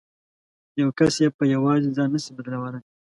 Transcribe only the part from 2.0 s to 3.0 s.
نه شي بدلولای.